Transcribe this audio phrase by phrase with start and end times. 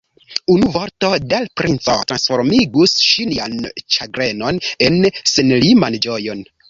[0.51, 3.59] Unu vorto de l' princo transformigus ŝian
[3.97, 4.99] ĉagrenon en
[5.35, 6.43] senliman ĝojon.